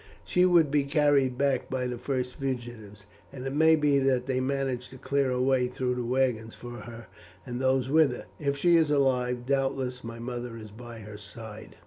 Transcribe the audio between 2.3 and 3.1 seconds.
fugitives,